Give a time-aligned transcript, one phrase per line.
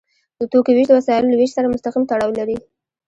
[0.39, 2.57] د توکو ویش د وسایلو له ویش سره مستقیم تړاو لري.